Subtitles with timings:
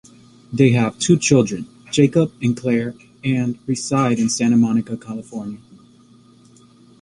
[0.51, 5.59] They have two children, Jacob and Claire, and reside in Santa Monica, California.